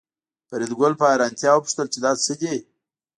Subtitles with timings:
[0.49, 2.55] فریدګل په حیرانتیا وپوښتل چې دا څه دي